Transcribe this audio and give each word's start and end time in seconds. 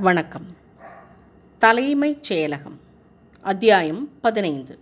வணக்கம். 0.00 0.46
தலைமைச் 1.58 2.32
செயலகம் 2.32 2.76
அத்தியாயம் 3.40 4.10
பதினைந்து. 4.20 4.78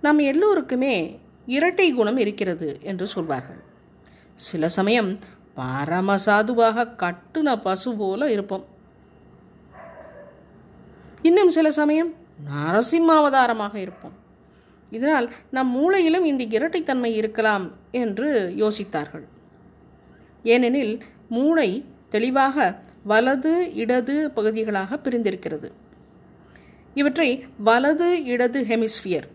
நம் 0.00 0.18
எல்லோருக்குமே 0.18 1.18
இரட்டை 1.46 1.92
குணம் 1.92 2.16
இருக்கிறது 2.16 2.78
என்று 2.82 3.06
சொல்வார்கள். 3.06 3.62
சில 4.34 4.68
சமயம் 4.68 5.18
பரமசாதுவாக 5.56 6.88
கட்டுன 6.96 7.56
பசு 7.56 7.96
போல 7.96 8.30
இருப்போம். 8.30 8.64
இன்னும் 11.22 11.50
சில 11.50 11.70
சமயம் 11.70 12.14
நரசிம்மாவதாரமாக 12.52 13.74
இருப்போம். 13.74 14.12
இதனால் 14.90 15.32
நம் 15.50 15.76
மூளையிலும் 15.76 16.24
இந்த 16.24 16.44
இரட்டைத்தன்மை 16.44 17.14
இருக்கலாம் 17.14 17.70
என்று 17.90 18.54
யோசித்தார்கள். 18.56 19.24
ஏனெனில் 20.42 21.04
மூளை 21.28 21.84
தெளிவாக 22.08 22.80
வலது 23.06 23.74
இடது 23.74 24.30
பகுதிகளாக 24.30 24.98
பிரிந்திருக்கிறது. 24.98 25.72
இவற்றை 26.94 27.46
வலது 27.58 28.24
இடது 28.24 28.64
ஹெமிஸ்பியர் 28.68 29.28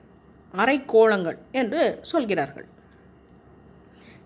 அரைக்கோளங்கள் 0.55 1.37
என்று 1.51 1.99
சொல்கிறார்கள். 2.01 2.65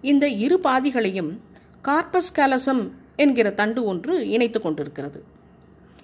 இந்த 0.02 0.28
இரு 0.28 0.60
பாதிகளையும் 0.60 1.42
கார்பஸ் 1.82 2.32
கேலசம் 2.36 2.92
என்கிற 3.16 3.52
தண்டு 3.52 3.84
ஒன்று 3.84 4.30
இணைத்து 4.30 4.62
கொண்டிருக்கிறது. 4.62 5.24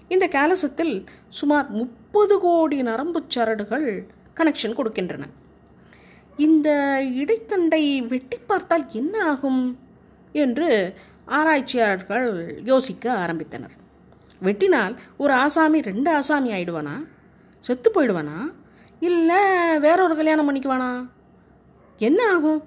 இந்த 0.07 0.27
கேலசத்தில் 0.27 1.05
சுமார் 1.29 1.69
முப்பது 1.69 2.39
கோடி 2.39 2.81
நரம்புச் 2.81 3.31
சரடுகள் 3.35 4.03
கனெக்ஷன் 4.37 4.77
கொடுக்கின்றன. 4.77 5.21
இந்த 6.37 6.69
இடைத்தண்டை 7.03 8.07
வெட்டி 8.07 8.37
பார்த்தால் 8.37 8.85
என்ன 8.89 9.23
ஆகும்? 9.23 9.79
என்று 10.33 10.95
ஆராய்ச்சியாளர்கள் 11.25 12.61
யோசிக்க 12.63 13.13
ஆரம்பித்தனர். 13.13 13.77
வெட்டினால் 14.43 14.95
ஒரு 15.17 15.33
ஆசாமி 15.33 15.81
ரெண்டு 15.81 16.11
ஆசாமி 16.11 16.51
ஆயிடுவானா? 16.51 17.07
செத்து 17.59 17.91
போயிடுவானா? 17.95 18.53
இல்லை 18.99 19.37
வேறொரு 19.79 20.15
கல்யாணம் 20.15 20.47
பண்ணிக்குவானா? 20.49 21.09
என்ன 21.97 22.33
ஆகும்? 22.33 22.63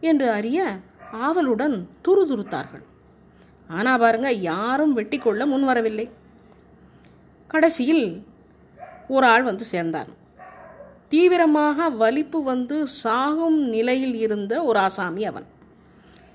என்று 0.00 0.30
அறிய 0.30 0.76
ஆவலுடன் 1.12 1.88
துருதுருத்தார்கள். 2.08 2.84
ஆனால் 3.68 3.98
பாருங்க 3.98 4.32
யாரும் 4.32 4.96
வெட்டிக்கொள்ள 4.96 5.46
முன் 5.46 5.64
வரவில்லை. 5.64 6.10
கடைசியில் 7.46 8.26
ஒரு 9.08 9.26
ஆள் 9.26 9.42
வந்து 9.42 9.64
சேர்ந்தான். 9.64 10.06
தீவிரமாக 11.08 11.88
வலிப்பு 11.88 12.42
வந்து 12.42 12.86
சாகும் 12.86 13.68
நிலையில் 13.68 14.14
இருந்த 14.14 14.62
ஒரு 14.62 14.78
ஆசாமி 14.78 15.24
அவன். 15.24 15.49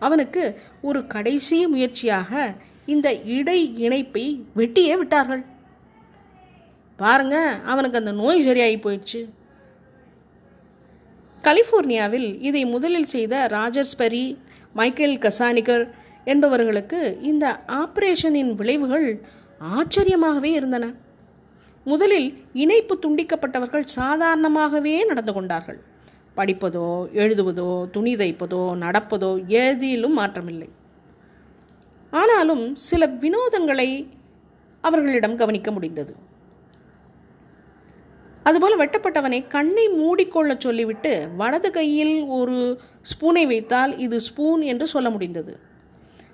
அவனுக்கு 0.05 0.43
ஒரு 0.87 0.99
கடைசி 1.15 1.59
முயற்சியாக 1.73 2.31
இந்த 2.93 3.07
இடை 3.37 3.59
இணைப்பை 3.85 4.25
வெட்டியே 4.59 4.95
விட்டார்கள். 5.01 5.43
பாருங்க 6.99 7.37
அவனுக்கு 7.71 7.99
அந்த 8.01 8.13
நோய் 8.21 8.45
சரியாகி 8.47 8.77
போயிடுச்சு. 8.83 9.21
கலிஃபோர்னியாவில் 11.47 12.29
இதை 12.49 12.61
முதலில் 12.75 13.11
செய்த 13.15 13.33
ராஜஸ்பரி 13.57 14.25
மைக்கேல் 14.79 15.17
கசானிகர் 15.25 15.83
என்பவர்களுக்கு 16.33 16.99
இந்த 17.31 17.45
ஆபரேஷனின் 17.81 18.53
விளைவுகள் 18.59 19.09
ஆச்சரியமாகவே 19.77 20.51
இருந்தன. 20.59 20.85
முதலில் 21.91 22.29
இணைப்பு 22.63 22.93
துண்டிக்கப்பட்டவர்கள் 23.03 23.85
சாதாரணமாகவே 23.99 24.95
நடந்து 25.09 25.33
கொண்டார்கள். 25.37 25.79
படிப்பதோ 26.37 26.87
எழுதுவதோ 27.21 27.69
துணி 27.95 28.13
தைப்பதோ 28.15 28.61
நடப்பதோ 28.83 29.31
எதிலும் 29.63 30.17
மாற்றமில்லை. 30.19 30.69
ஆனாலும் 32.13 32.75
சில 32.75 33.07
வினோதங்களை 33.23 33.89
அவர்களிடம் 34.81 35.35
கவனிக்க 35.35 35.69
முடிந்தது. 35.71 36.13
அதுபோல் 38.43 38.79
வெட்டப்பட்டவனை 38.79 39.47
கண்ணை 39.47 39.85
மூடிக்கொள்ள 40.01 40.51
சொல்லிவிட்டு 40.57 41.13
வலது 41.35 41.69
கையில் 41.71 42.15
ஒரு 42.39 42.57
ஸ்பூனை 43.11 43.43
வைத்தால் 43.47 43.93
இது 43.97 44.17
ஸ்பூன் 44.19 44.61
என்று 44.61 44.87
சொல்ல 44.87 45.09
முடிந்தது. 45.09 45.53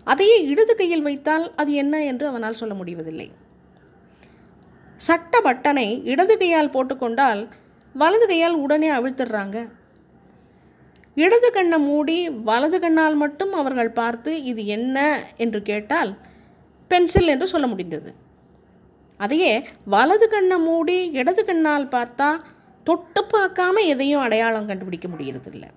அதையே 0.03 0.38
இடது 0.44 0.73
கையில் 0.75 1.01
வைத்தால் 1.01 1.45
அது 1.56 1.72
என்ன 1.73 1.95
என்று 2.03 2.25
அவனால் 2.28 2.59
சொல்ல 2.62 2.73
முடிவதில்லை. 2.73 3.28
சட்ட 5.07 5.41
பட்டனை 5.41 5.88
இடது 6.03 6.35
கையால் 6.38 6.73
போட்டுக்கொண்டால் 6.73 7.41
வலது 7.95 8.25
கையால் 8.28 8.56
உடனே 8.56 8.89
அவிழ்த்துடுறாங்க. 8.91 9.57
இடது 11.17 11.51
கண்ணை 11.51 11.77
மூடி 11.77 12.29
வலது 12.29 12.79
கண்ணால் 12.79 13.16
மட்டும் 13.16 13.53
அவர்கள் 13.53 13.91
பார்த்து 13.91 14.44
இது 14.44 14.66
என்ன? 14.66 14.97
என்று 15.38 15.61
கேட்டால் 15.61 16.11
பென்சில் 16.88 17.27
என்று 17.27 17.47
சொல்ல 17.47 17.67
முடிந்தது. 17.67 18.13
அதையே 19.17 19.51
வலது 19.85 20.27
கண்ணை 20.29 20.57
மூடி 20.57 21.09
இடது 21.11 21.45
கண்ணால் 21.45 21.85
பார்த்தா 21.85 22.29
தொட்டு 22.83 23.21
பார்க்காம 23.33 23.83
எதையும் 23.85 24.21
அடையாளம் 24.21 24.66
கண்டுபிடிக்க 24.66 25.07
முடியறதில்லை. 25.07 25.69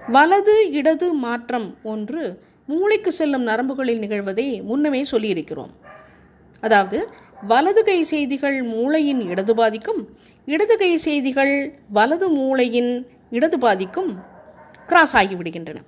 வலது 0.00 0.70
இடது 0.70 1.14
மாற்றம் 1.14 1.68
ஒன்று 1.82 2.22
மூளைக்கு 2.66 3.12
செல்லும் 3.12 3.44
நரம்புகளில் 3.46 4.02
நிகழ்வதை 4.04 4.62
முன்னமே 4.62 5.02
சொல்லியிருக்கிறோம். 5.10 5.72
அதாவது 6.60 6.98
வலது 7.46 7.84
கை 7.84 8.02
செய்திகள் 8.02 8.62
மூளையின் 8.62 9.20
இடது 9.20 9.54
பாதிக்கும் 9.54 10.00
இடது 10.44 10.76
கை 10.78 10.96
செய்திகள் 10.96 11.54
வலது 11.88 12.28
மூளையின் 12.28 12.92
இடது 13.30 13.58
பாதிக்கும் 13.58 14.10
கிராஸ் 14.86 15.16
ஆகிவிடுகின்றன 15.16 15.78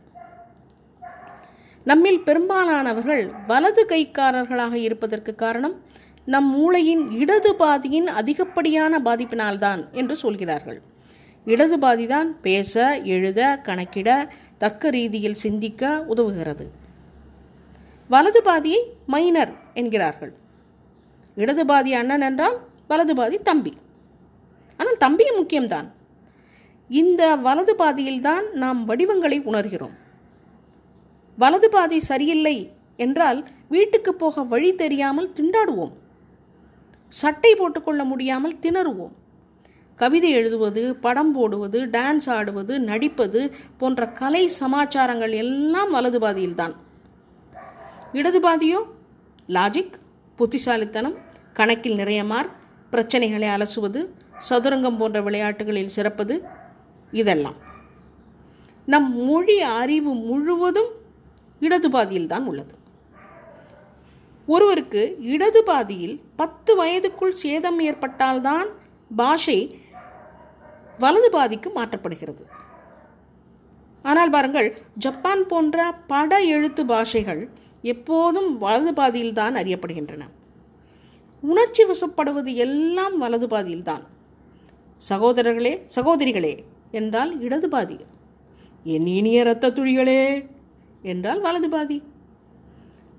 நம்மில் 1.84 2.20
பெரும்பாலானவர்கள் 2.20 3.22
வலது 3.46 3.86
கைக்காரர்களாக 3.88 4.74
இருப்பதற்கு 4.74 5.34
காரணம் 5.34 5.76
நம் 6.24 6.48
மூளையின் 6.48 7.10
இடது 7.10 7.54
பாதியின் 7.54 8.08
அதிகப்படியான 8.08 8.98
பாதிப்பினால்தான் 8.98 9.90
என்று 9.92 10.16
சொல்கிறார்கள். 10.16 10.82
இடது 11.44 11.76
பாதிதான் 11.78 12.28
பேச 12.42 13.00
எழுத 13.04 13.60
கணக்கிட 13.62 14.08
தக்க 14.58 14.90
ரீதியில் 14.90 15.40
சிந்திக்க 15.44 16.04
உதவுகிறது. 16.08 16.66
வலது 18.08 18.42
பாதியை 18.42 18.80
மைனர் 19.06 19.52
என்கிறார்கள். 19.74 20.32
இடது 21.34 21.66
பாதி 21.66 21.94
அண்ணன் 21.94 22.20
என்றால் 22.20 22.58
வலது 22.88 23.14
பாதி 23.14 23.38
தம்பி. 23.38 23.72
ஆனால் 24.76 24.96
தம்பியும் 24.96 25.40
முக்கியம்தான். 25.42 25.88
இந்த 26.90 27.36
வலது 27.36 27.74
பாதியில்தான் 27.78 28.50
நாம் 28.52 28.84
வடிவங்களை 28.84 29.40
உணர்கிறோம். 29.40 29.94
வலது 31.38 31.68
பாதி 31.68 31.98
சரியில்லை 32.00 32.72
என்றால் 32.96 33.48
வீட்டுக்கு 33.68 34.14
போக 34.14 34.42
வழி 34.42 34.74
தெரியாமல் 34.74 35.32
திண்டாடுவோம். 35.32 35.92
சட்டை 37.08 37.54
போட்டுக்கொள்ள 37.54 38.04
முடியாமல் 38.04 38.56
திணறுவோம். 38.62 39.14
கவிதை 39.96 40.30
எழுதுவது 40.30 40.96
படம் 40.96 41.32
போடுவது 41.32 41.86
டான்ஸ் 41.86 42.28
ஆடுவது 42.28 42.80
நடிப்பது 42.80 43.52
போன்ற 43.78 44.08
கலை 44.08 44.50
சமாச்சாரங்கள் 44.60 45.34
எல்லாம் 45.34 45.90
வலது 45.90 46.18
பாதியில்தான். 46.18 46.74
இடது 48.12 48.40
பாதியோ? 48.40 48.80
லாஜிக் 49.48 49.96
புத்திசாலித்தனம் 50.36 51.16
கணக்கில் 51.52 51.94
நிறைய 51.94 52.24
மார்க் 52.24 52.56
பிரச்சனைகளை 52.92 53.48
அலசுவது 53.56 54.00
சதுரங்கம் 54.48 54.98
போன்ற 54.98 55.22
விளையாட்டுகளில் 55.22 55.94
சிறப்பது 55.96 56.34
இதெல்லாம். 57.12 57.58
நம் 58.92 59.10
மொழி 59.28 59.56
அறிவு 59.60 60.12
முழுவதும் 60.28 60.90
இடது 61.60 61.90
பாதியில் 61.90 62.30
தான் 62.32 62.46
உள்ளது. 62.50 62.74
ஒருவருக்கு 64.48 65.02
இடது 65.32 65.60
பாதியில் 65.62 66.16
பத்து 66.40 66.72
வயதுக்குள் 66.80 67.36
சேதம் 67.42 67.80
ஏற்பட்டால்தான் 67.88 68.68
பாஷை 69.16 69.58
வலது 70.98 71.30
பாதிக்கு 71.30 71.68
மாற்றப்படுகிறது. 71.76 72.44
ஆனால் 74.02 74.32
பாருங்கள் 74.34 74.68
ஜப்பான் 75.04 75.44
போன்ற 75.46 75.92
பட 76.12 76.40
எழுத்து 76.56 76.82
பாஷைகள் 76.86 77.42
எப்போதும் 77.92 78.58
வலது 78.58 78.92
பாதியில் 78.92 79.38
தான் 79.40 79.54
அறியப்படுகின்றன. 79.54 80.22
உணர்ச்சி 81.42 81.82
வசப்படுவது 81.84 82.54
எல்லாம் 82.64 83.18
வலது 83.18 83.46
பாதியில்தான். 83.46 84.04
சகோதரர்களே 85.08 85.74
சகோதரிகளே 85.96 86.52
என்றால் 86.90 87.32
இடது 87.40 87.68
பாதி. 87.68 87.96
என் 88.84 89.06
இனிய 89.06 89.40
இரத்த 89.40 89.70
துளிகளே 89.70 90.20
என்றால் 91.02 91.40
வலது 91.40 91.68
பாதி. 91.68 91.98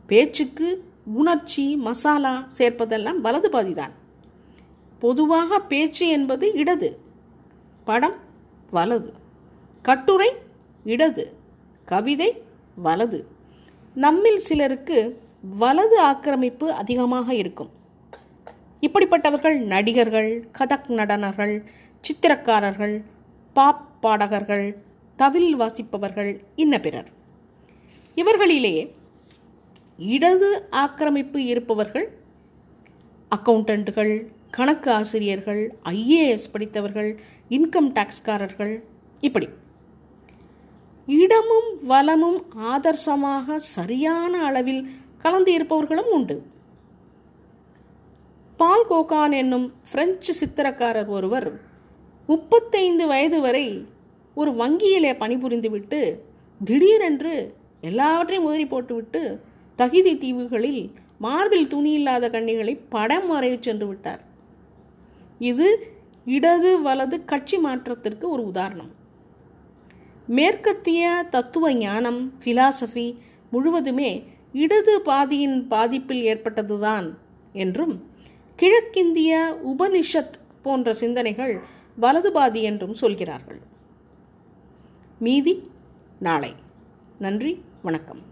பேச்சுக்கு 0.10 0.70
உணர்ச்சி 1.14 1.66
மசாலா 1.76 2.34
சேர்ப்பதெல்லாம் 2.58 3.20
வலது 3.26 3.50
பாதி 3.50 3.74
தான் 3.74 3.94
பொதுவாக 5.00 5.60
பேச்சு 5.72 6.08
என்பது 6.08 6.46
இடது 6.54 6.90
படம் 7.84 8.18
வலது 8.72 9.12
கட்டுரை 9.82 10.30
இடது 10.86 11.24
கவிதை 11.86 12.30
வலது. 12.76 13.20
நம்மில் 13.96 14.42
சிலருக்கு 14.48 15.00
வலது 15.60 15.98
ஆக்கிரமிப்பு 16.00 16.68
அதிகமாக 16.72 17.34
இருக்கும். 17.34 17.72
இப்படிப்பட்டவர்கள் 18.82 19.58
நடிகர்கள் 19.74 20.30
கதக் 20.60 20.90
நடனர்கள் 20.90 21.56
சித்திரக்காரர்கள் 22.06 22.96
பாப் 23.54 24.02
பாடகர்கள் 24.02 24.76
தவில் 25.18 25.56
வாசிப்பவர்கள் 25.60 26.40
இன்ன 26.56 26.80
பிறர். 26.80 27.10
இவர்களிலே 28.16 28.92
இடது 29.98 30.70
ஆக்கிரமிப்பு 30.70 31.46
இருப்பவர்கள் 31.46 32.18
அக்கவுண்டன்ட்டுகள் 33.36 34.28
கணக்கு 34.52 34.92
ஆசிரியர்கள் 34.92 35.76
ஐஏஎஸ் 35.86 36.52
படித்தவர்கள் 36.52 37.20
இன்கம் 37.50 37.92
டாக்ஸ்காரர்கள் 37.94 38.84
இப்படி. 39.20 39.48
இடமும் 41.06 41.86
வளமும் 41.86 42.46
ஆதர்சமாக 42.58 43.56
சரியான 43.56 44.44
அளவில் 44.44 44.90
கலந்து 45.18 45.54
இருப்பவர்களும் 45.54 46.12
உண்டு. 46.12 46.46
பால் 48.58 48.88
கோகான் 48.90 49.32
என்னும் 49.32 49.74
பிரெஞ்சு 49.92 50.46
சித்திரக்காரர் 50.46 51.08
ஒருவர் 51.08 51.70
முப்பத்தைந்து 52.32 53.06
வயது 53.12 53.40
வரை 53.42 53.66
ஒரு 54.38 54.52
வங்கியிலே 54.62 55.14
பணிபுரிந்துவிட்டு 55.24 56.02
திடீரென்று 56.62 57.36
எல்லாவற்றையும் 57.90 58.48
உதறி 58.50 58.66
போட்டுவிட்டு 58.66 59.22
தகிதி 59.80 60.14
தீவுகளில் 60.18 60.84
மார்பில் 61.26 61.72
துணி 61.74 61.92
இல்லாத 61.92 62.26
கண்ணிகளை 62.30 62.74
படம் 62.90 63.28
வரைய 63.32 63.56
சென்று 63.60 63.86
விட்டார். 63.88 64.22
இது 65.50 65.68
இடது 66.36 66.72
வலது 66.82 67.18
கட்சி 67.32 67.58
மாற்றத்திற்கு 67.58 68.26
ஒரு 68.30 68.44
உதாரணம். 68.52 68.92
மேற்கத்திய 70.38 71.04
தத்துவ 71.36 71.72
ஞானம் 71.78 72.22
பிலாசபி 72.44 73.08
முழுவதுமே 73.54 74.12
இடது 74.64 74.94
பாதியின் 75.02 75.58
பாதிப்பில் 75.72 76.24
ஏற்பட்டதுதான் 76.32 77.08
என்றும் 77.64 77.96
கிழக்கிந்திய 78.60 79.32
உபனிஷத் 79.72 80.38
போன்ற 80.66 80.94
சிந்தனைகள் 80.94 81.54
வலது 81.96 82.32
பாதி 82.32 82.64
என்றும் 82.64 82.94
சொல்கிறார்கள். 82.94 83.62
மீதி 85.20 85.72
நாளை. 86.20 86.56
நன்றி 87.20 87.64
வணக்கம். 87.82 88.31